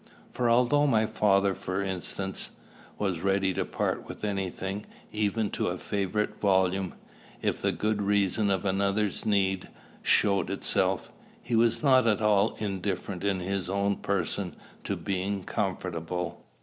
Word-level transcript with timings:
For 0.31 0.49
although 0.49 0.87
my 0.87 1.05
father, 1.05 1.53
for 1.53 1.79
instance, 1.79 2.49
was 2.97 3.19
ready 3.21 3.53
to 3.53 3.63
part 3.63 4.09
with 4.09 4.23
any 4.23 4.49
thing, 4.49 4.87
even 5.11 5.51
to 5.51 5.67
a 5.67 5.77
favorite 5.77 6.39
volume, 6.39 6.95
if 7.43 7.61
the 7.61 7.71
good 7.71 8.01
reason 8.01 8.49
of 8.49 8.65
another's 8.65 9.27
need 9.27 9.69
showed 10.01 10.49
itself, 10.49 11.11
he 11.43 11.55
was 11.55 11.83
not 11.83 12.07
at 12.07 12.19
all 12.19 12.55
indifferent 12.57 13.23
in 13.23 13.41
his 13.41 13.69
own 13.69 13.95
person 13.95 14.55
to 14.85 14.95
being 14.95 15.43
comfortable. 15.43 16.45